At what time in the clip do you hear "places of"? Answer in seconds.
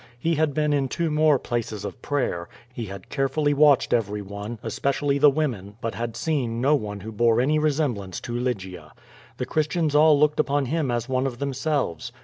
1.37-2.01